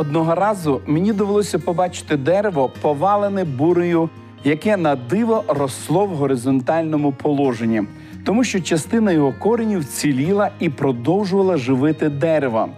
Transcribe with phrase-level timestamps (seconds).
[0.00, 4.08] Одного разу мені довелося побачити дерево, повалене бурею,
[4.44, 7.82] яке на диво росло в горизонтальному положенні,
[8.24, 12.68] тому що частина його коренів ціліла і продовжувала живити дерево.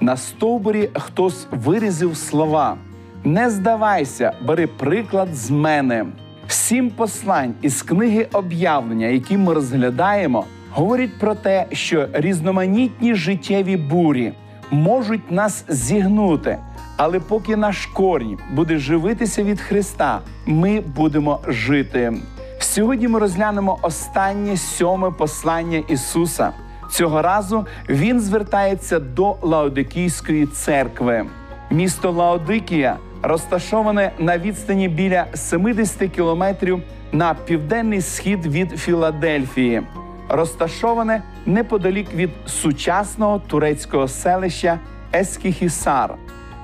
[0.00, 2.76] На стовбурі хтось вирізив слова:
[3.24, 6.06] Не здавайся, бери приклад з мене.
[6.48, 14.32] Сім послань із книги об'явлення, які ми розглядаємо, говорять про те, що різноманітні життєві бурі
[14.70, 16.58] можуть нас зігнути.
[17.02, 22.12] Але поки наш корінь буде живитися від Христа, ми будемо жити.
[22.58, 26.52] Сьогодні ми розглянемо останнє сьоме послання Ісуса.
[26.90, 31.26] Цього разу він звертається до Лаодикійської церкви.
[31.70, 39.82] Місто Лаодикія розташоване на відстані біля 70 кілометрів на південний схід від Філадельфії,
[40.28, 44.78] розташоване неподалік від сучасного турецького селища
[45.14, 46.14] Ескіхісар.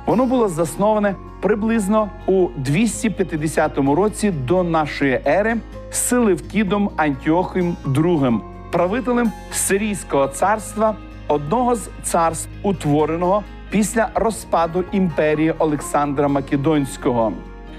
[0.06, 5.56] Воно було засноване приблизно у 250 році до нашої ери
[5.90, 8.40] Силевкідом Антіохом II,
[8.72, 10.94] правителем Сирійського царства,
[11.28, 17.32] одного з царств, утвореного після розпаду імперії Олександра Македонського.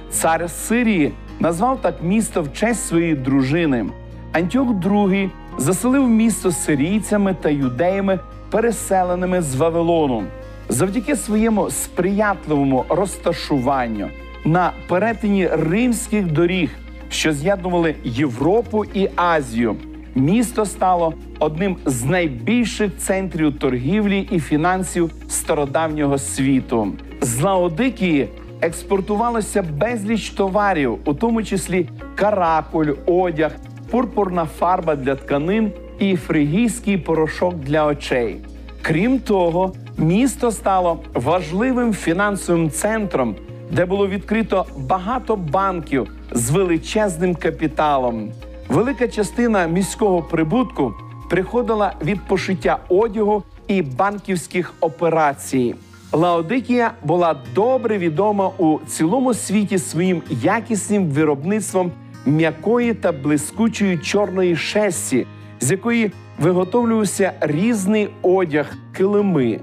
[0.09, 3.86] Цар Сирії назвав так місто в честь своєї дружини.
[4.33, 10.23] Антіох II заселив місто сирійцями та юдеями, переселеними з Вавилону.
[10.69, 14.07] Завдяки своєму сприятливому розташуванню
[14.45, 16.69] на перетині римських доріг,
[17.09, 19.75] що з'єднували Європу і Азію,
[20.15, 26.87] місто стало одним з найбільших центрів торгівлі і фінансів стародавнього світу.
[27.21, 28.27] З Лаодикії
[28.61, 33.52] експортувалося безліч товарів, у тому числі каракуль, одяг,
[33.92, 38.37] пурпурна фарба для тканин і фригійський порошок для очей.
[38.81, 43.35] Крім того, місто стало важливим фінансовим центром,
[43.71, 48.31] де було відкрито багато банків з величезним капіталом.
[48.69, 50.93] Велика частина міського прибутку
[51.30, 55.75] приходила від пошиття одягу і банківських операцій.
[56.11, 61.91] Лаодикія була добре відома у цілому світі своїм якісним виробництвом
[62.25, 65.27] м'якої та блискучої чорної шерсті,
[65.59, 69.59] з якої виготовлювався різний одяг, килими.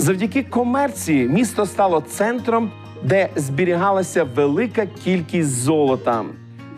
[0.00, 2.70] Завдяки комерції місто стало центром,
[3.02, 6.24] де зберігалася велика кількість золота.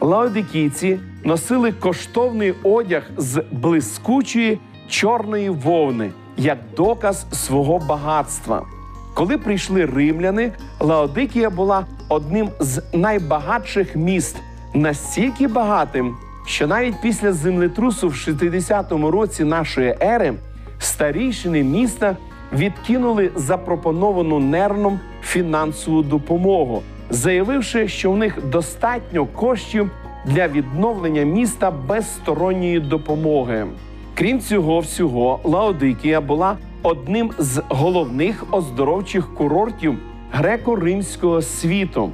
[0.00, 4.58] Лаодикійці носили коштовний одяг з блискучої
[4.88, 8.66] чорної вовни як доказ свого багатства.
[9.14, 14.36] Коли прийшли римляни, Лаодикія була одним з найбагатших міст,
[14.74, 16.16] настільки багатим,
[16.46, 20.34] що навіть після землетрусу в 60-му році нашої ери
[20.78, 22.16] старійшини міста
[22.52, 29.90] відкинули запропоновану нерном фінансову допомогу, заявивши, що в них достатньо коштів
[30.24, 33.66] для відновлення міста без сторонньої допомоги.
[34.14, 39.98] Крім цього всього, Лаодикія була одним з головних оздоровчих курортів
[40.32, 42.10] греко-римського світу.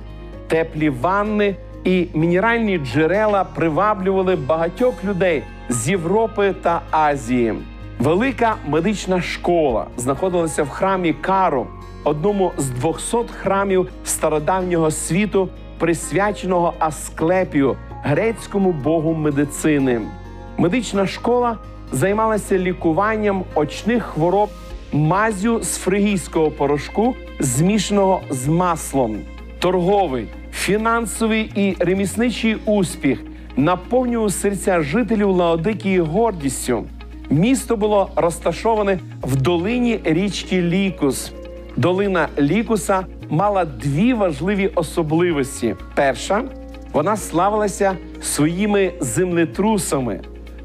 [0.46, 7.54] Теплі ванни і мінеральні джерела приваблювали багатьох людей з Європи та Азії.
[7.98, 11.66] Велика медична школа знаходилася в храмі Кару,
[12.04, 15.48] одному з 200 храмів стародавнього світу,
[15.78, 20.00] присвяченого Асклепію, грецькому богу медицини.
[20.58, 21.58] Медична школа
[21.92, 24.48] займалася лікуванням очних хвороб
[24.92, 29.18] мазю з фригійського порошку, змішаного з маслом.
[29.58, 33.20] Торговий, фінансовий і ремісничий успіх
[33.56, 36.84] наповнював серця жителів Лаодикії гордістю.
[37.30, 41.32] Місто було розташоване в долині річки Лікус.
[41.76, 46.44] Долина Лікуса мала дві важливі особливості: перша
[46.92, 50.20] вона славилася своїми землетрусами.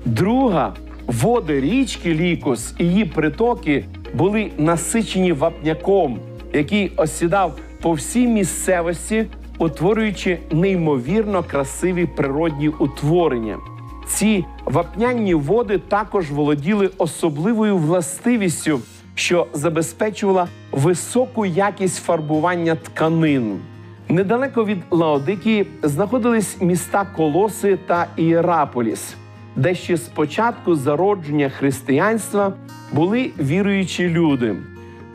[0.06, 0.74] Друга
[1.08, 6.20] води річки Лікус і її притоки були насичені вапняком,
[6.54, 9.26] який осідав по всій місцевості,
[9.58, 13.58] утворюючи неймовірно красиві природні утворення.
[14.14, 18.80] Ці вапнянні води також володіли особливою властивістю,
[19.16, 23.60] що забезпечувала високу якість фарбування тканин.
[24.10, 29.16] Недалеко від Лаодикії знаходились міста Колоси та Ієраполіс,
[29.56, 32.54] де ще з початку зародження християнства
[32.92, 34.56] були віруючі люди.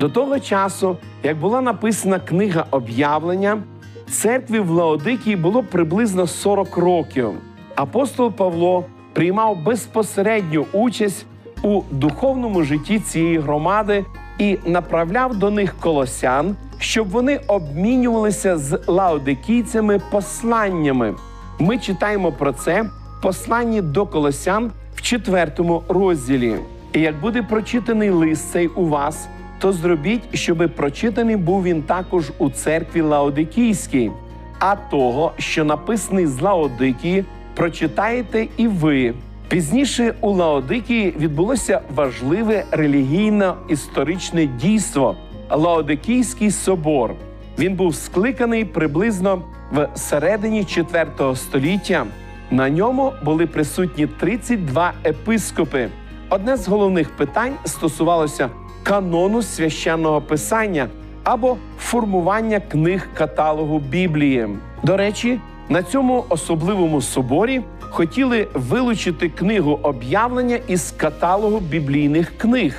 [0.00, 3.62] До того часу, як була написана книга об'явлення,
[4.10, 7.30] церкві в Лаодикії було приблизно 40 років.
[7.76, 11.26] Апостол Павло приймав безпосередню участь
[11.62, 14.04] у духовному житті цієї громади
[14.38, 21.14] і направляв до них колосян, щоб вони обмінювалися з лаодикійцями посланнями.
[21.58, 26.56] Ми читаємо про це в посланні до Колосян в четвертому розділі.
[26.92, 32.32] І як буде прочитаний лист цей у вас, то зробіть, щоби прочитаний був він також
[32.38, 34.10] у церкві Лаодикійській.
[34.58, 37.24] А того, що написаний з Лаодикії,
[37.56, 39.14] прочитаєте і ви.
[39.48, 45.16] Пізніше у Лаодикії відбулося важливе релігійно-історичне дійство
[45.50, 47.14] Лаодикійський собор.
[47.58, 49.42] Він був скликаний приблизно
[49.72, 52.06] в середині IV століття.
[52.50, 55.88] На ньому були присутні 32 епископи.
[56.28, 58.50] Одне з головних питань стосувалося
[58.82, 60.88] канону священного писання
[61.24, 64.48] або формування книг каталогу Біблії.
[64.82, 72.76] До речі, на цьому особливому соборі хотіли вилучити книгу об'явлення із каталогу біблійних книг.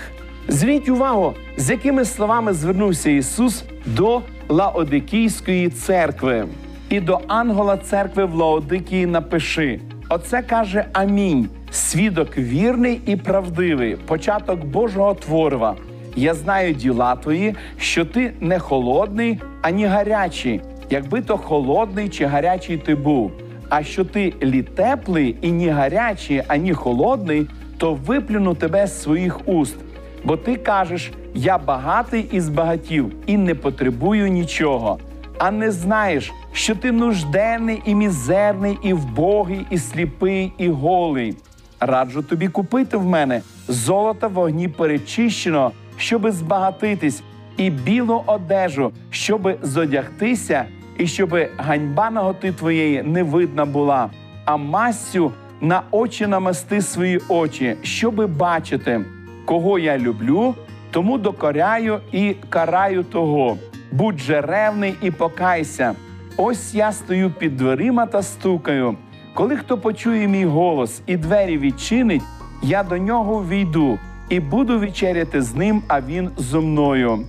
[0.47, 6.45] Зверніть увагу, з якими словами звернувся Ісус до Лаодикійської церкви.
[6.89, 9.79] І до ангела церкви в Лаодикії напиши:
[10.09, 15.75] Оце каже Амінь, свідок вірний і правдивий, початок Божого творива.
[16.15, 22.77] Я знаю діла твої, що ти не холодний, ані гарячий, якби то холодний чи гарячий
[22.77, 23.31] ти був.
[23.69, 27.47] А що ти лі теплий і ні гарячий, ані холодний,
[27.77, 29.75] то виплюну тебе з своїх уст.
[30.23, 34.99] Бо ти кажеш: я багатий і збагатів, і не потребую нічого.
[35.37, 41.35] А не знаєш, що ти нужденний і мізерний, і вбогий, і сліпий, і голий.
[41.79, 47.23] Раджу тобі купити в мене золота в вогні перечищено, щоби збагатитись,
[47.57, 50.65] і білу одежу, щоби зодягтися,
[50.97, 54.09] і щоби ганьба наготи твоєї не видна була,
[54.45, 59.01] а массю на очі намасти свої очі, щоби бачити,
[59.45, 60.55] кого я люблю,
[60.91, 63.57] тому докоряю і караю того.
[63.91, 65.95] Будь же ревний і покайся.
[66.37, 68.95] Ось я стою під дверима та стукаю.
[69.33, 72.21] Коли хто почує мій голос і двері відчинить,
[72.63, 77.19] я до нього війду і буду вечеряти з ним, а він зо мною.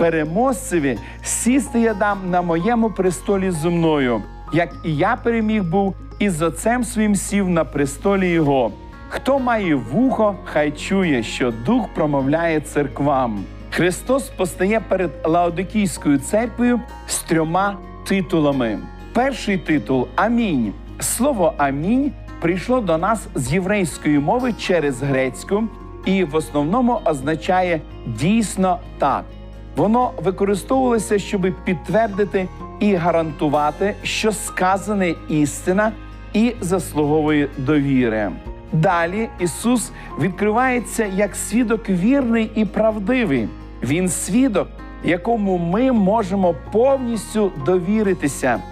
[0.00, 6.30] Переможцеві сісти я дам на моєму престолі зо мною, як і я переміг був, і
[6.30, 8.72] з отцем своїм сів на престолі його.
[9.08, 13.44] Хто має вухо, хай чує, що дух промовляє церквам.
[13.70, 18.78] Христос постає перед Лаодикійською церквою з трьома титулами.
[19.12, 20.72] Перший титул Амінь.
[21.00, 25.64] Слово Амінь прийшло до нас з єврейської мови через грецьку
[26.04, 29.24] і в основному означає дійсно так.
[29.76, 32.48] Воно використовувалося, щоб підтвердити
[32.80, 35.92] і гарантувати, що сказане істина
[36.32, 38.32] і заслуговує довіри.
[38.72, 43.48] Далі Ісус відкривається як свідок вірний і правдивий.
[43.82, 44.68] Він свідок,
[45.04, 48.62] якому ми можемо повністю довіритися.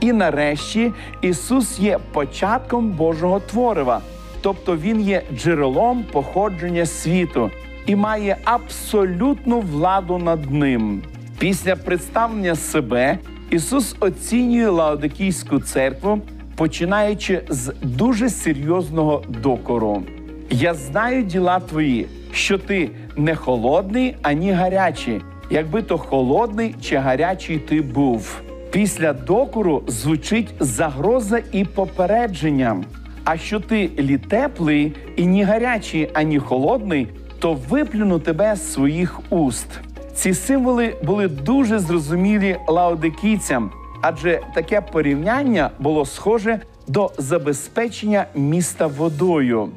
[0.00, 4.00] І нарешті Ісус є початком Божого творива,
[4.40, 7.50] тобто Він є джерелом походження світу
[7.88, 11.02] і має абсолютну владу над ним.
[11.38, 13.18] Після представлення себе
[13.50, 16.20] Ісус оцінює Лаодикійську церкву,
[16.56, 20.02] починаючи з дуже серйозного докору.
[20.50, 27.58] Я знаю діла твої, що ти не холодний, ані гарячий, якби то холодний чи гарячий
[27.58, 28.40] ти був.
[28.70, 32.84] Після докору звучить загроза і попередження.
[33.24, 39.20] А що ти лі теплий і ні гарячий, ані холодний, то виплюну тебе з своїх
[39.30, 39.66] уст.
[40.14, 43.70] Ці символи були дуже зрозумілі лаодикійцям,
[44.02, 49.68] адже таке порівняння було схоже до забезпечення міста водою.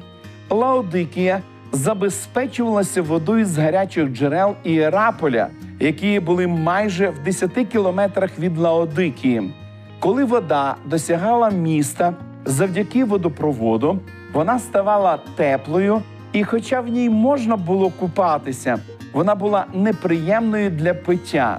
[0.50, 1.40] Лаодикія
[1.72, 5.48] забезпечувалася водою з гарячих джерел Іераполя,
[5.80, 9.54] які були майже в 10 кілометрах від Лаодикії.
[9.98, 12.14] Коли вода досягала міста
[12.44, 13.98] завдяки водопроводу,
[14.32, 16.02] вона ставала теплою,
[16.32, 18.78] і, хоча в ній можна було купатися,
[19.12, 21.58] вона була неприємною для пиття.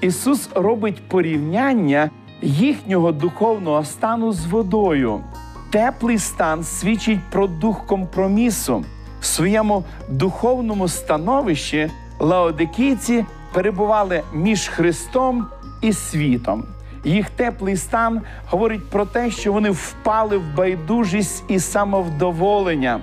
[0.00, 2.10] Ісус робить порівняння
[2.42, 5.20] їхнього духовного стану з водою.
[5.70, 8.84] Теплий стан свідчить про дух компромісу.
[9.20, 15.46] В своєму духовному становищі лаодикійці перебували між Христом
[15.80, 16.64] і світом.
[17.04, 23.00] Їх теплий стан говорить про те, що вони впали в байдужість і самовдоволення.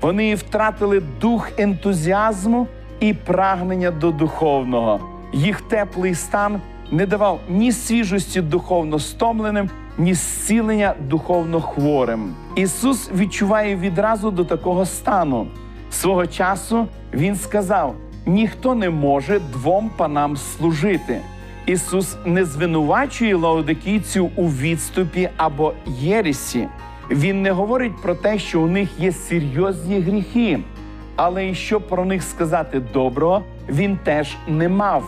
[0.00, 2.66] Вони втратили дух ентузіазму
[3.00, 5.00] і прагнення до духовного.
[5.32, 12.34] Їх теплий стан не давав ні свіжості духовно стомленим, ні зцілення духовно хворим.
[12.54, 15.46] Ісус відчуває відразу до такого стану.
[15.90, 17.94] Свого часу Він сказав:
[18.26, 21.20] ніхто не може двом панам служити.
[21.66, 26.68] Ісус не звинувачує лаодикійців у відступі або єресі.
[27.10, 30.58] Він не говорить про те, що у них є серйозні гріхи,
[31.16, 35.04] але і що про них сказати доброго, він теж не мав.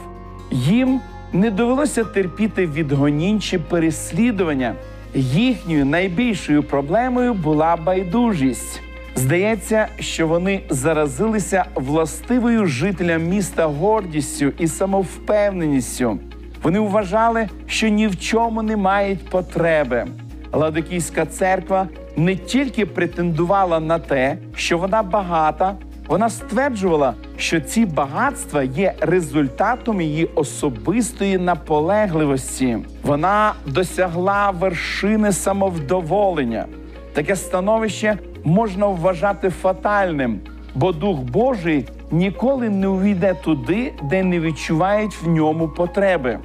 [0.50, 1.00] Їм
[1.32, 4.74] не довелося терпіти відгонінь чи переслідування.
[5.14, 8.82] Їхньою найбільшою проблемою була байдужість.
[9.14, 16.18] Здається, що вони заразилися властивою жителям міста гордістю і самовпевненістю.
[16.62, 20.06] Вони вважали, що ні в чому не мають потреби.
[20.52, 25.74] Ладокійська церква не тільки претендувала на те, що вона багата,
[26.06, 32.78] вона стверджувала, що ці багатства є результатом її особистої наполегливості.
[33.02, 36.66] Вона досягла вершини самовдоволення.
[37.12, 40.40] Таке становище можна вважати фатальним,
[40.74, 46.38] бо Дух Божий ніколи не увійде туди, де не відчувають в ньому потреби.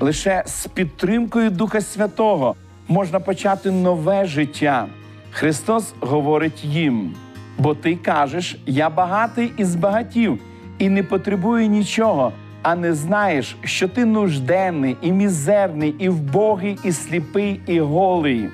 [0.00, 2.54] Лише з підтримкою Духа Святого
[2.90, 4.86] можна почати нове життя.
[5.30, 7.14] Христос говорить їм:
[7.58, 10.38] бо ти кажеш, я багатий і збагатів,
[10.78, 12.32] і не потребую нічого,
[12.62, 18.48] а не знаєш, що ти нужденний і мізерний, і вбогий, і сліпий, і голий.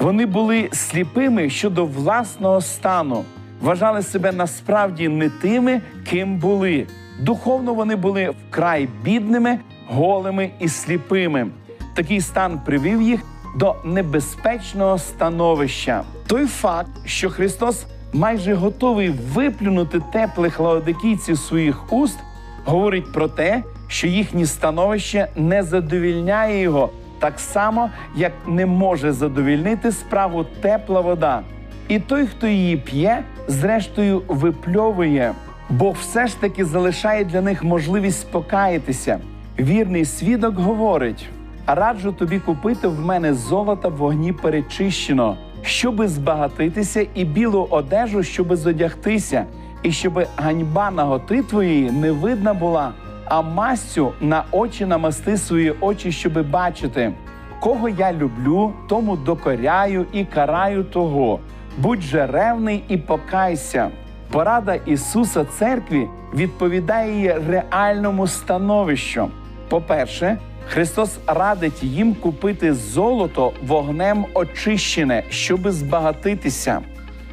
[0.00, 3.24] Вони були сліпими щодо власного стану,
[3.60, 5.80] вважали себе насправді не тими,
[6.10, 6.86] ким були.
[7.20, 11.46] Духовно вони були вкрай бідними, голими і сліпими.
[11.94, 13.20] Такий стан привів їх
[13.56, 16.02] до небезпечного становища.
[16.26, 22.18] Той факт, що Христос майже готовий виплюнути теплих лаодикійців своїх уст,
[22.64, 29.92] говорить про те, що їхнє становище не задовільняє його так само, як не може задовільнити
[29.92, 31.42] справу тепла вода.
[31.88, 35.34] І той, хто її п'є, зрештою випльовує.
[35.70, 39.18] Бог все ж таки залишає для них можливість покаятися.
[39.58, 41.28] Вірний свідок говорить:
[41.74, 48.56] раджу тобі купити в мене золота в вогні перечищено, щоби збагатитися, і білу одежу, щоби
[48.56, 49.44] зодягтися,
[49.82, 52.92] і щоби ганьба наготи твоєї не видна була,
[53.24, 57.12] а мастю на очі намасти свої очі, щоби бачити.
[57.60, 61.40] Кого я люблю, тому докоряю і караю того.
[61.78, 63.90] Будь же ревний і покайся.
[64.30, 69.28] Порада Ісуса церкві відповідає реальному становищу.
[69.68, 76.80] По-перше, Христос радить їм купити золото вогнем очищене, щоби збагатитися.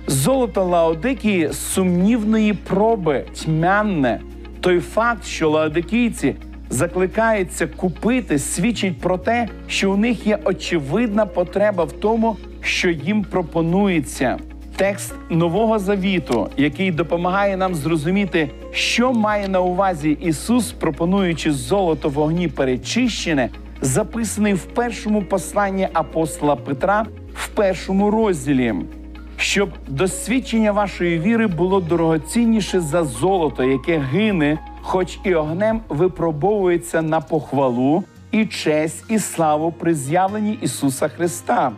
[0.08, 4.22] Золото Лаодикії сумнівної проби, тьмянне.
[4.62, 6.36] Той факт, що лаодикійці
[6.70, 13.24] закликаються купити, свідчить про те, що у них є очевидна потреба в тому, що їм
[13.24, 14.38] пропонується.
[14.78, 22.20] Текст Нового Завіту, який допомагає нам зрозуміти, що має на увазі Ісус, пропонуючи золото в
[22.20, 23.50] огні перечищене,
[23.82, 28.74] записаний в першому посланні апостола Петра в першому розділі.
[29.38, 37.22] Щоб досвідчення вашої віри було дорогоцінніше за золото, яке гине, хоч і огнем випробовується на
[37.22, 41.72] похвалу і честь і славу при з'явленні Ісуса Христа.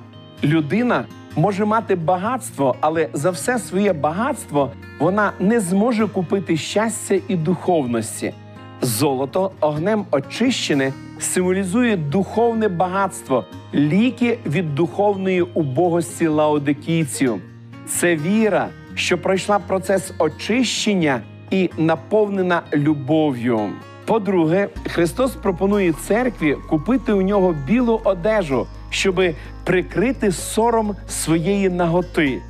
[0.43, 1.05] Людина
[1.39, 8.33] може мати багатство, але за все своє багатство вона не зможе купити щастя і духовності.
[8.81, 17.41] Золото огнем очищене символізує духовне багатство, ліки від духовної убогості лаодикійців.
[17.87, 23.59] Це віра, що пройшла процес очищення і наповнена любов'ю.
[24.05, 32.41] По-друге, Христос пропонує церкві купити у нього білу одежу, щоби прикрити сором своєї наготи.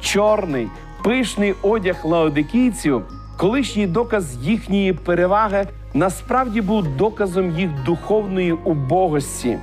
[0.00, 0.68] Чорний,
[1.04, 3.02] пишний одяг лаодикійців,
[3.36, 9.58] колишній доказ їхньої переваги, насправді був доказом їх духовної убогості.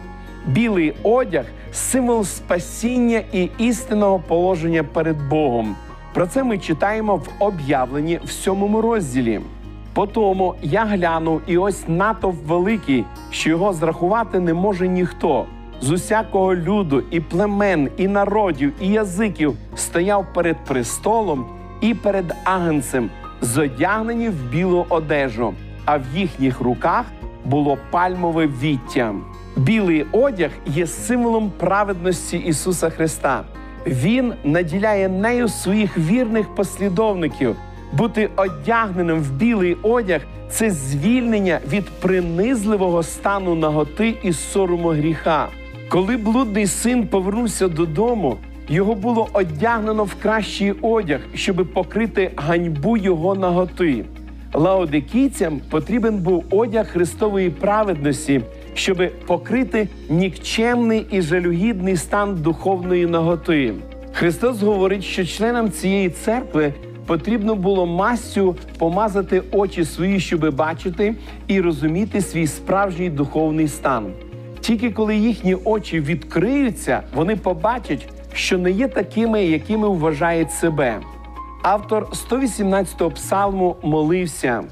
[0.48, 5.75] Білий одяг символ спасіння і істинного положення перед Богом.
[6.13, 9.42] Про це ми читаємо в об'явленні в сьомому розділі.
[9.94, 15.46] Потому я глянув, і ось натовп великий, що його зрахувати не може ніхто.
[15.86, 21.46] З усякого люду, і племен, і народів, і язиків стояв перед престолом
[21.82, 23.10] і перед агнцем,
[23.42, 25.54] зодягнені в білу одежу,
[25.86, 27.06] а в їхніх руках
[27.44, 29.13] було пальмове віття.
[29.58, 33.44] Білий одяг є символом праведності Ісуса Христа.
[33.88, 37.56] Він наділяє нею своїх вірних послідовників.
[37.94, 45.48] Бути одягненим в білий одяг це звільнення від принизливого стану наготи і сорому гріха.
[45.89, 48.38] Коли блудний син повернувся додому,
[48.70, 54.06] його було одягнено в кращий одяг, щоб покрити ганьбу його наготи.
[54.54, 58.42] Лаодикійцям потрібен був одяг Христової праведності,
[58.74, 63.74] щоб покрити нікчемний і жалюгідний стан духовної наготи.
[64.13, 66.74] Христос говорить, що членам цієї церкви
[67.06, 71.15] потрібно було мастю помазати очі свої, щоби бачити
[71.48, 74.06] і розуміти свій справжній духовний стан.
[74.65, 81.00] Тільки коли їхні очі відкриються, вони побачать, що не є такими, якими вважають себе.
[81.63, 84.63] Автор 118-го псалму молився: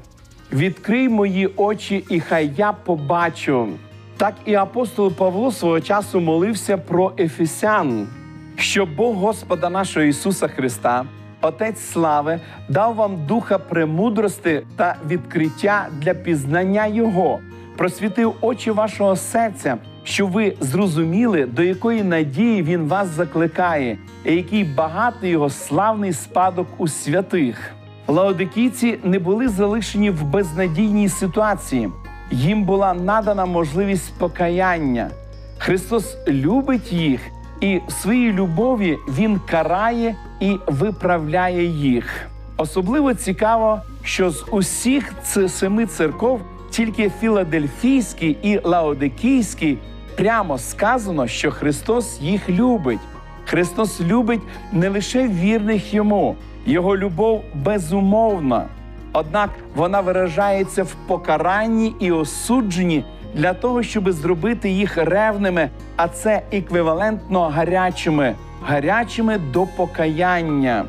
[0.52, 3.68] Відкрий мої очі, і хай я побачу.
[4.16, 8.08] Так і апостол Павло свого часу молився про Ефесян,
[8.56, 11.04] що Бог Господа нашого Ісуса Христа,
[11.40, 17.40] Отець слави, дав вам духа премудрости та відкриття для пізнання Його,
[17.76, 24.64] просвітив очі вашого серця, щоб ви зрозуміли, до якої надії Він вас закликає, і який
[24.64, 27.70] багатий його славний спадок у святих.
[28.06, 31.90] Лаодикійці не були залишені в безнадійній ситуації.
[32.30, 35.10] Їм була надана можливість покаяння.
[35.58, 37.20] Христос любить їх,
[37.60, 42.26] і в своїй любові Він карає і виправляє їх.
[42.56, 45.12] Особливо цікаво, що з усіх
[45.48, 46.40] семи церков
[46.74, 49.78] тільки Філадельфійський і Лаодикійський
[50.16, 53.00] прямо сказано, що Христос їх любить.
[53.44, 54.40] Христос любить
[54.72, 58.64] не лише вірних йому, його любов безумовна.
[59.12, 63.04] Однак вона виражається в покаранні і осудженні
[63.34, 70.84] для того, щоб зробити їх ревними, а це еквівалентно гарячими, гарячими до покаяння.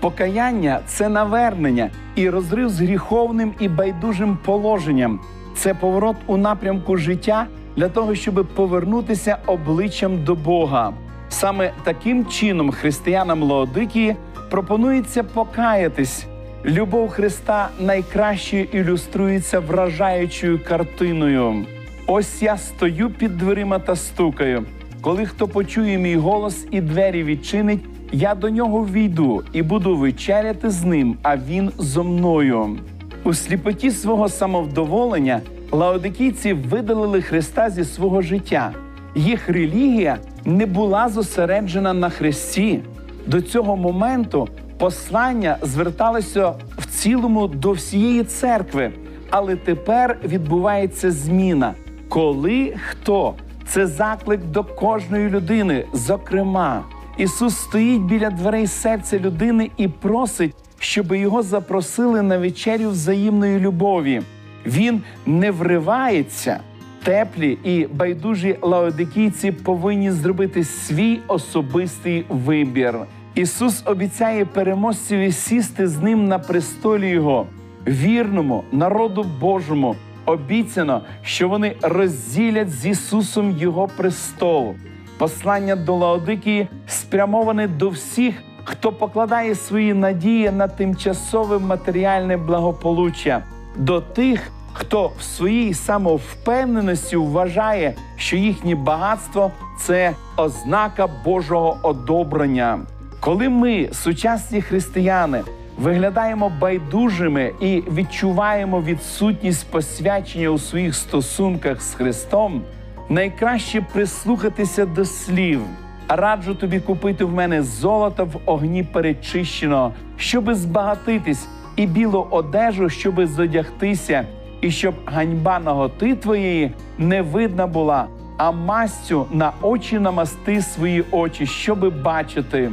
[0.00, 5.20] Покаяння це навернення і розрив з гріховним і байдужим положенням.
[5.56, 10.92] Це поворот у напрямку життя для того, щоб повернутися обличчям до Бога.
[11.28, 14.16] Саме таким чином християнам Лаодикії
[14.50, 16.26] пропонується покаятись.
[16.64, 21.66] Любов Христа найкраще ілюструється вражаючою картиною.
[22.06, 24.64] Ось я стою під дверима та стукаю.
[25.00, 30.70] Коли хто почує мій голос і двері відчинить, я до нього війду і буду вечеряти
[30.70, 32.78] з ним, а він зо мною.
[33.24, 35.40] У сліпоті свого самовдоволення
[35.72, 38.72] лаодикійці видалили Христа зі свого життя.
[39.14, 42.80] Їх релігія не була зосереджена на Христі.
[43.26, 48.90] До цього моменту послання зверталося в цілому до всієї церкви,
[49.30, 51.74] але тепер відбувається зміна.
[52.08, 53.34] Коли хто
[53.66, 55.84] це заклик до кожної людини.
[55.92, 56.84] Зокрема,
[57.18, 64.22] Ісус стоїть біля дверей серця людини і просить, щоб його запросили на вечерю взаємної любові.
[64.66, 66.60] Він не вривається.
[67.04, 72.94] Теплі і байдужі лаодикійці повинні зробити свій особистий вибір.
[73.34, 77.46] Ісус обіцяє переможцеві сісти з ним на престолі Його,
[77.86, 79.96] вірному народу Божому.
[80.26, 84.74] Обіцяно, що вони розділять з Ісусом Його престол.
[85.18, 93.42] Послання до Лаодикії спрямоване до всіх, хто покладає свої надії на тимчасове матеріальне благополуччя,
[93.76, 99.50] до тих, хто в своїй самовпевненості вважає, що їхнє багатство
[99.80, 102.78] це ознака Божого одобрення.
[103.20, 105.42] Коли ми, сучасні християни,
[105.78, 112.62] виглядаємо байдужими і відчуваємо відсутність посвячення у своїх стосунках з Христом,
[113.08, 115.60] найкраще прислухатися до слів.
[116.08, 123.26] Раджу тобі купити в мене золото в огні перечищеного, щоби збагатитись, і білу одежу, щоби
[123.26, 124.24] зодягтися,
[124.60, 131.46] і щоб ганьба наготи твоєї не видна була, а мастю на очі намасти свої очі,
[131.46, 132.70] щоби бачити.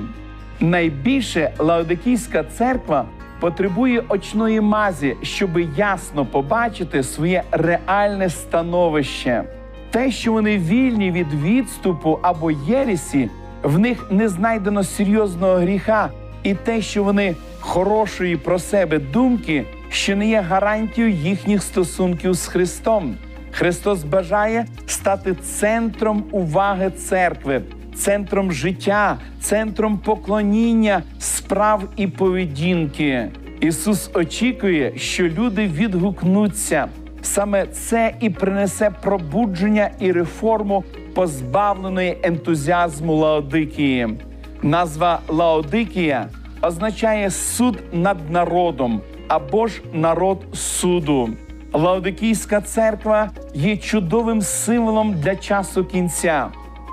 [0.60, 3.06] Найбільше Лаодикійська церква
[3.39, 9.43] потребує очної мазі, щоб ясно побачити своє реальне становище.
[9.96, 13.30] Те, що вони вільні від відступу або єресі,
[13.64, 16.10] в них не знайдено серйозного гріха,
[16.44, 22.48] і те, що вони хорошої про себе думки, що не є гарантією їхніх стосунків з
[22.48, 23.16] Христом.
[23.52, 27.62] Христос бажає стати центром уваги церкви,
[27.96, 33.30] центром життя, центром поклоніння, справ і поведінки.
[33.60, 36.88] Ісус очікує, що люди відгукнуться.
[37.26, 40.84] Саме це і принесе пробудження і реформу
[41.16, 44.08] позбавленої ентузіазму Лаодикії.
[44.62, 46.28] Назва Лаодикія
[46.62, 51.30] означає суд над народом або ж народ суду.
[51.74, 56.48] Лаодикійська церква є чудовим символом для часу кінця.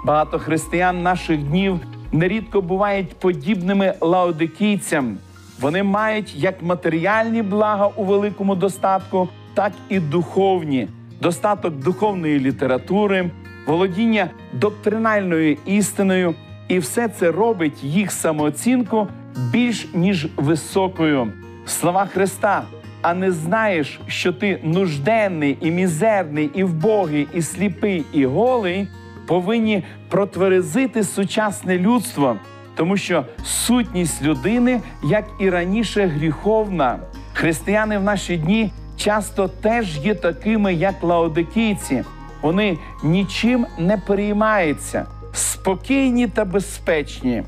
[0.04, 1.80] Багато християн наших днів
[2.12, 5.16] нерідко бувають подібними лаодикійцям.
[5.60, 10.88] Вони мають як матеріальні блага у великому достатку, так і духовні.
[11.20, 13.30] достаток духовної літератури,
[13.66, 16.34] володіння доктринальною істиною,
[16.68, 19.08] і все це робить їх самооцінку
[19.52, 21.32] більш ніж високою.
[21.66, 22.62] Слова Христа.
[23.02, 28.88] А не знаєш, що ти нужденний і мізерний, і вбогий, і сліпий, і голий,
[29.26, 32.36] повинні протверезити сучасне людство,
[32.74, 36.98] тому що сутність людини, як і раніше, гріховна.
[37.32, 38.70] Християни в наші дні
[39.02, 42.04] часто теж є такими, як лаодикійці.
[42.42, 47.42] Вони нічим не переймаються, спокійні та безпечні.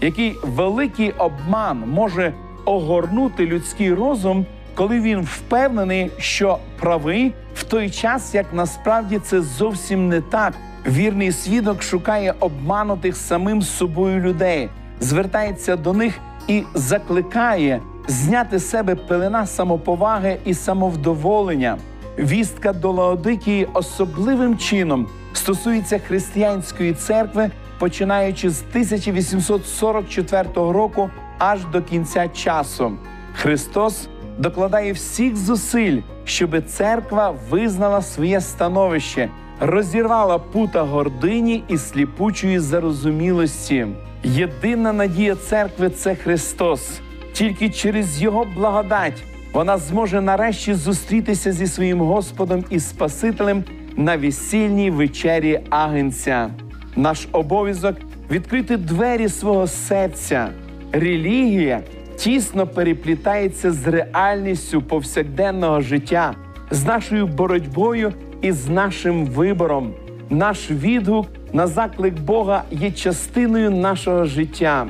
[0.00, 2.32] Який великий обман може
[2.64, 10.08] огорнути людський розум, коли він впевнений, що правий в той час, як насправді це зовсім
[10.08, 10.54] не так.
[10.86, 14.68] Вірний свідок шукає обманутих самим собою людей,
[15.00, 16.18] звертається до них
[16.48, 21.78] і закликає зняти з себе пелена самоповаги і самовдоволення.
[22.18, 32.28] Вістка до Лаодикії особливим чином стосується християнської церкви, починаючи з 1844 року аж до кінця
[32.28, 32.92] часу.
[33.34, 39.28] Христос докладає всіх зусиль, щоби церква визнала своє становище,
[39.60, 43.86] розірвала пута гордині і сліпучої зарозумілості.
[44.24, 47.00] Єдина надія церкви це Христос.
[47.32, 53.64] Тільки через Його благодать вона зможе нарешті зустрітися зі своїм Господом і Спасителем
[53.96, 56.50] на весільній вечері Агенця.
[56.96, 57.96] Наш обов'язок
[58.30, 60.48] відкрити двері свого серця.
[60.92, 61.80] Релігія
[62.16, 66.34] тісно переплітається з реальністю повсякденного життя,
[66.70, 68.12] з нашою боротьбою
[68.42, 69.94] і з нашим вибором.
[70.30, 74.86] Наш відгук на заклик Бога є частиною нашого життя.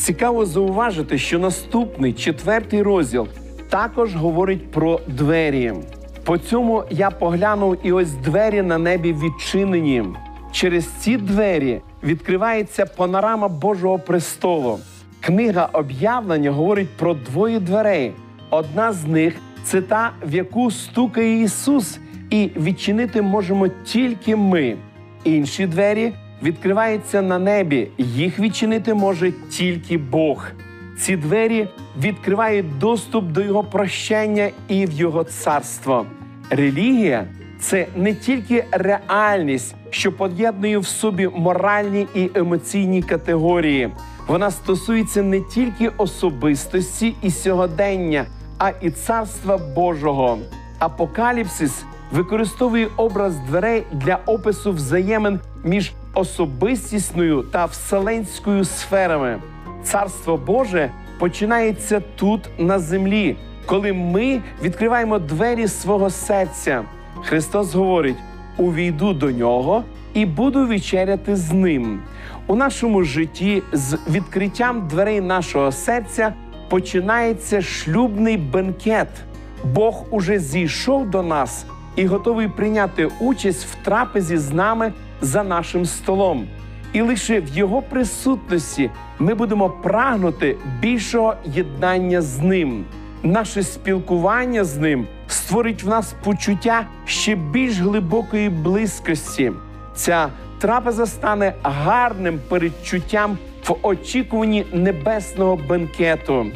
[0.00, 3.28] Цікаво зауважити, що наступний четвертий розділ
[3.68, 5.72] також говорить про двері.
[6.24, 10.04] По цьому я поглянув, і ось двері на небі відчинені.
[10.52, 14.78] Через ці двері відкривається панорама Божого престолу.
[15.20, 18.12] Книга об'явлення говорить про двоє дверей.
[18.50, 19.34] Одна з них
[19.64, 21.98] це та, в яку стукає Ісус,
[22.30, 24.76] і відчинити можемо тільки ми.
[25.24, 27.88] Інші двері відкриваються на небі.
[27.98, 30.46] Їх відчинити може тільки Бог.
[30.98, 31.68] Ці двері
[32.00, 36.06] відкривають доступ до Його прощення і в Його царство.
[36.50, 37.26] Релігія
[37.60, 43.90] це не тільки реальність, що поєднує в собі моральні і емоційні категорії.
[44.26, 48.24] Вона стосується не тільки особистості і сьогодення,
[48.58, 50.38] а і царства Божого.
[50.78, 59.38] Апокаліпсис використовує образ дверей для опису взаємин між особистісною та вселенською сферами.
[59.82, 66.82] Царство Боже починається тут на землі, коли ми відкриваємо двері свого серця.
[67.22, 68.16] Христос говорить:
[68.58, 72.00] увійду до нього і буду вечеряти з ним.
[72.46, 76.34] У нашому житті з відкриттям дверей нашого серця
[76.68, 79.08] починається шлюбний бенкет.
[79.64, 81.64] Бог уже зійшов до нас
[81.96, 86.46] і готовий прийняти участь в трапезі з нами за нашим столом.
[86.92, 92.84] І лише в його присутності ми будемо прагнути більшого єднання з ним.
[93.22, 99.52] Наше спілкування з ним створить в нас почуття ще більш глибокої близькості.
[99.94, 100.28] Ця
[100.58, 106.46] трапеза стане гарним передчуттям в очікуванні небесного бенкету.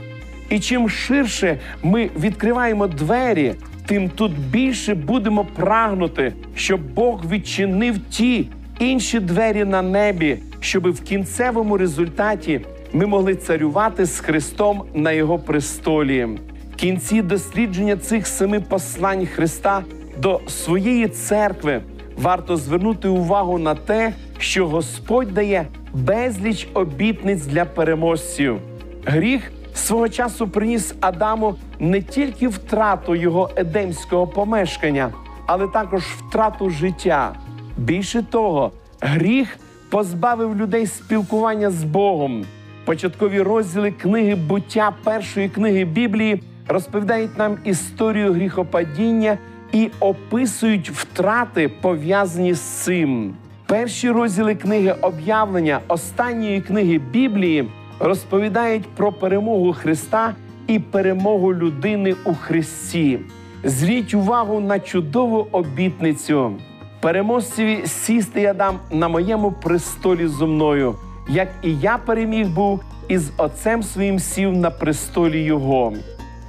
[0.49, 3.55] І чим ширше ми відкриваємо двері,
[3.87, 8.47] тим тут більше будемо прагнути, щоб Бог відчинив ті
[8.79, 12.61] інші двері на небі, щоб в кінцевому результаті
[12.93, 16.29] ми могли царювати з Христом на Його престолі.
[16.73, 19.83] В кінці дослідження цих семи послань Христа
[20.19, 21.81] до своєї церкви
[22.17, 28.59] варто звернути увагу на те, що Господь дає безліч обітниць для переможців.
[29.05, 35.11] Гріх свого часу приніс Адаму не тільки втрату його едемського помешкання,
[35.47, 37.33] але також втрату життя.
[37.79, 39.59] Більше того, гріх
[39.91, 42.45] позбавив людей спілкування з Богом.
[42.85, 49.39] Початкові розділи книги буття першої книги Біблії розповідають нам історію гріхопадіння
[49.73, 53.35] і описують втрати, пов'язані з цим.
[53.67, 60.35] Перші розділи книги об'явлення останньої книги Біблії розповідають про перемогу Христа
[60.67, 63.19] і перемогу людини у Христі.
[63.65, 66.53] Зріть увагу на чудову обітницю.
[67.01, 70.95] Переможцеві сісти я дам на моєму престолі зо мною,
[71.29, 75.93] як і я переміг був, і з отцем своїм сів на престолі Його.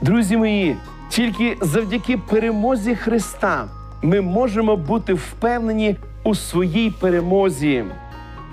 [0.01, 0.75] Друзі мої,
[1.09, 3.67] тільки завдяки перемозі Христа
[4.01, 7.83] ми можемо бути впевнені у своїй перемозі.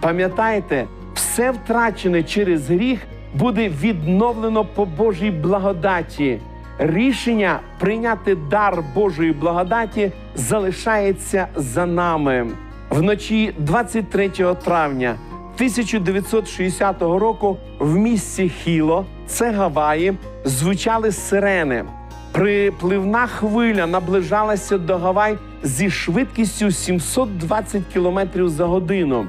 [0.00, 0.86] Пам'ятайте,
[1.32, 3.00] все втрачене через гріх
[3.34, 6.38] буде відновлено по Божій благодаті.
[6.78, 12.46] Рішення прийняти дар Божої благодаті залишається за нами.
[12.90, 14.28] Вночі 23
[14.64, 15.16] травня
[15.54, 20.14] 1960 року в місті Хіло, це Гаваї,
[20.44, 21.84] звучали сирени.
[22.32, 29.26] Припливна хвиля наближалася до Гавай зі швидкістю 720 км за годину.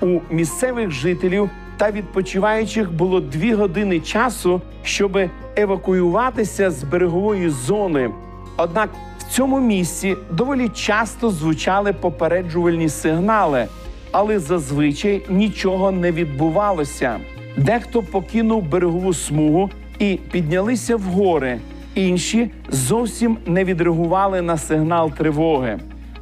[0.00, 5.18] У місцевих жителів та відпочиваючих було дві години часу, щоб
[5.56, 8.10] евакуюватися з берегової зони.
[8.56, 13.66] Однак в цьому місці доволі часто звучали попереджувальні сигнали,
[14.12, 17.20] але зазвичай нічого не відбувалося.
[17.56, 21.58] Дехто покинув берегову смугу і піднялися в гори.
[21.94, 25.78] Інші зовсім не відреагували на сигнал тривоги.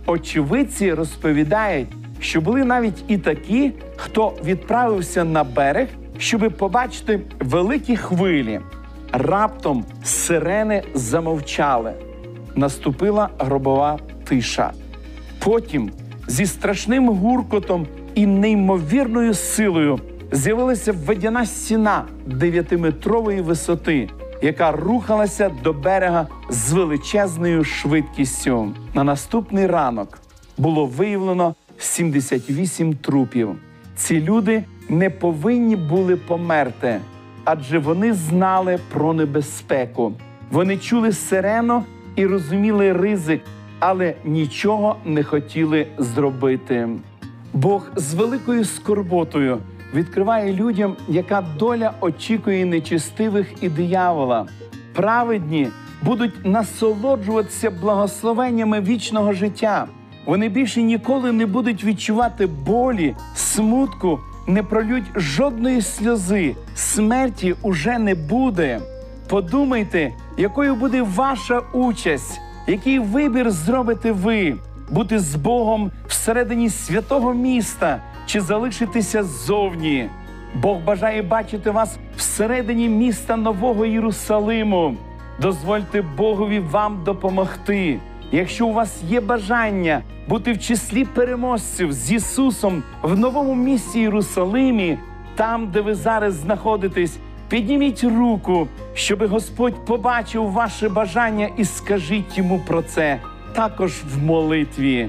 [0.07, 1.89] Очевидці розповідають,
[2.21, 8.61] що були навіть і такі, хто відправився на берег, щоби побачити великі хвилі.
[9.13, 11.93] Раптом сирени замовчали.
[12.55, 14.73] Наступила гробова тиша.
[15.45, 15.91] Потім
[16.27, 19.99] зі страшним гуркотом і неймовірною силою
[20.33, 24.09] з'явилася водяна стіна дев'ятиметрової висоти,
[24.43, 28.75] яка рухалася до берега з величезною швидкістю.
[28.95, 30.19] На наступний ранок
[30.59, 33.57] було виявлено 78 трупів.
[33.97, 37.01] Ці люди не повинні були померти,
[37.45, 40.13] адже вони знали про небезпеку.
[40.51, 41.85] Вони чули сирену
[42.17, 43.41] і розуміли ризик,
[43.79, 46.89] але нічого не хотіли зробити.
[47.53, 49.59] Бог з великою скорботою
[49.95, 54.47] відкриває людям, яка доля очікує нечистивих і диявола.
[54.95, 55.69] Праведні
[56.03, 59.89] будуть насолоджуватися благословеннями вічного життя.
[60.29, 68.15] Вони більше ніколи не будуть відчувати болі, смутку, не пролють жодної сльози, смерті уже не
[68.15, 68.81] буде.
[69.29, 74.57] Подумайте, якою буде ваша участь, який вибір зробите ви
[74.91, 80.11] бути з Богом всередині святого міста чи залишитися ззовні.
[80.55, 84.97] Бог бажає бачити вас всередині міста Нового Єрусалиму.
[85.41, 88.01] Дозвольте Богові вам допомогти.
[88.33, 94.99] Якщо у вас є бажання бути в числі переможців з Ісусом в новому місті Єрусалимі,
[95.35, 102.61] там, де ви зараз знаходитесь, підніміть руку, щоби Господь побачив ваше бажання і скажіть йому
[102.67, 103.21] про це
[103.53, 105.09] також в молитві.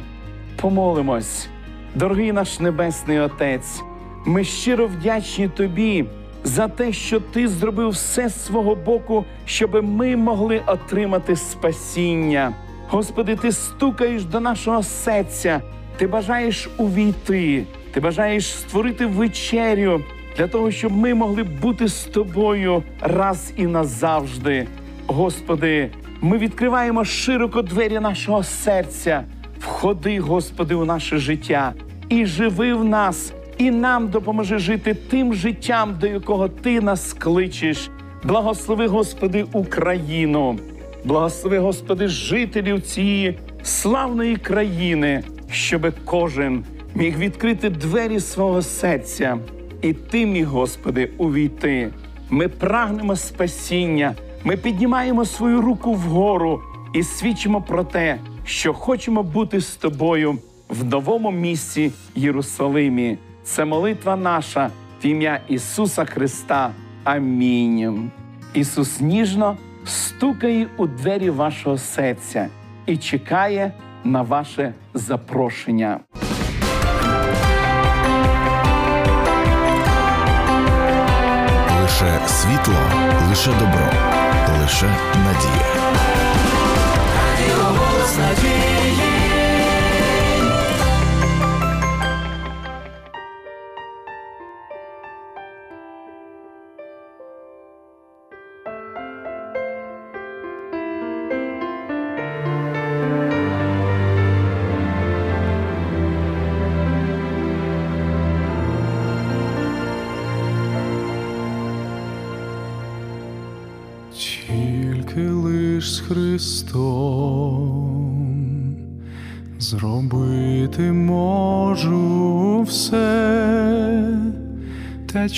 [0.62, 1.48] Помолимось,
[1.96, 3.82] дорогий наш Небесний Отець.
[4.26, 6.06] Ми щиро вдячні Тобі
[6.44, 12.54] за те, що Ти зробив все з свого боку, щоб ми могли отримати спасіння.
[12.92, 15.62] Господи, Ти стукаєш до нашого серця,
[15.98, 20.02] Ти бажаєш увійти, Ти бажаєш створити вечерю
[20.38, 24.68] для того, щоб ми могли бути з тобою раз і назавжди.
[25.08, 29.24] Господи, ми відкриваємо широко двері нашого серця.
[29.60, 31.74] Входи, Господи, у наше життя
[32.10, 37.90] і живи в нас, і нам допоможи жити тим життям, до якого Ти нас кличеш.
[38.24, 40.60] Благослови, Господи, Україну,
[41.04, 46.64] благослови, Господи, жителів цієї славної країни, щоб кожен
[46.96, 49.38] міг відкрити двері свого серця,
[49.82, 51.90] і Ти, мій Господи, увійти.
[52.30, 54.16] Ми прагнемо спасіння.
[54.44, 56.62] Ми піднімаємо свою руку вгору
[56.94, 60.38] і свідчимо про те, що хочемо бути з тобою
[60.70, 63.18] в новому місці Єрусалимі.
[63.44, 64.70] Це молитва наша
[65.04, 66.72] в ім'я Ісуса Христа.
[67.04, 68.12] Амінь.
[68.54, 69.58] Ісус ніжно
[69.90, 72.48] стукає у двері вашого серця
[72.86, 73.74] і чекає
[74.04, 76.00] на ваше запрошення.
[81.82, 82.76] Лише світло,
[83.30, 83.92] лише добро,
[84.62, 85.80] лише надія.
[88.42, 88.59] Тільки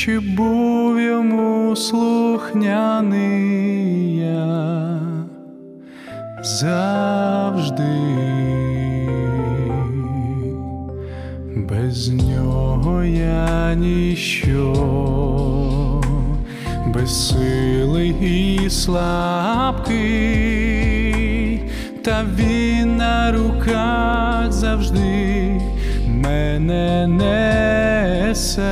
[0.06, 3.16] чи був йому слухняний
[4.18, 5.00] я?
[6.44, 7.84] Завжди.
[11.56, 14.74] Без нього я ніщо,
[16.88, 20.00] безсилий і слабкий,
[22.04, 25.62] та він на руках завжди
[26.08, 28.72] мене несе.